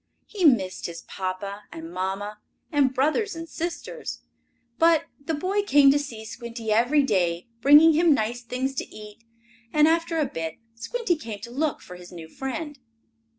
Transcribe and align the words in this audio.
He 0.25 0.43
missed 0.45 0.87
his 0.87 1.03
papa 1.03 1.65
and 1.71 1.93
mamma 1.93 2.39
and 2.71 2.91
brothers 2.91 3.35
and 3.35 3.47
sisters. 3.47 4.23
But 4.79 5.05
the 5.25 5.35
boy 5.35 5.61
came 5.61 5.91
to 5.91 5.99
see 5.99 6.25
Squinty 6.25 6.71
every 6.71 7.03
day, 7.03 7.49
bringing 7.61 7.93
him 7.93 8.11
nice 8.11 8.41
things 8.41 8.73
to 8.77 8.89
eat, 8.89 9.23
and, 9.71 9.87
after 9.87 10.17
a 10.17 10.25
bit, 10.25 10.55
Squinty 10.73 11.15
came 11.17 11.37
to 11.41 11.51
look 11.51 11.81
for 11.81 11.97
his 11.97 12.11
new 12.11 12.27
friend. 12.27 12.79